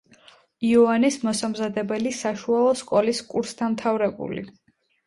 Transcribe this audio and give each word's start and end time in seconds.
იოანეს 0.69 1.17
მოსამზადებელი 1.27 2.15
საშუალო 2.23 2.75
სკოლის 2.83 3.25
კურსდამთავრებული. 3.31 4.51